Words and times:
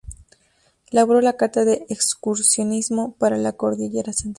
Elaboró 0.89 1.21
la 1.21 1.33
Carta 1.37 1.63
de 1.63 1.85
Excursionismo 1.89 3.13
para 3.19 3.37
la 3.37 3.51
cordillera 3.51 4.11
central. 4.13 4.29